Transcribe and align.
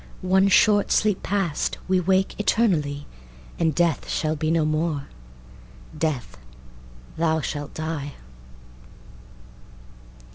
One 0.23 0.47
short 0.47 0.91
sleep 0.91 1.21
past, 1.21 1.77
we 1.87 1.99
wake 1.99 2.33
eternally, 2.39 3.05
And 3.59 3.75
Death 3.75 4.09
shall 4.09 4.35
be 4.35 4.49
no 4.49 4.65
more: 4.65 5.09
Death, 5.95 6.39
thou 7.19 7.39
shalt 7.39 7.75
die! 7.75 8.13